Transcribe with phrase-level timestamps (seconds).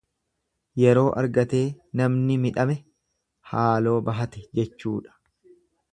[0.83, 1.61] Yeroo argatee
[2.01, 2.79] namni midhame
[3.53, 5.15] haaloo bahate jechuudha.